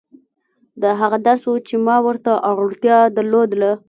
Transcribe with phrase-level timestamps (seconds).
[0.81, 3.71] دا هغه درس و چې ما ورته اړتيا درلوده.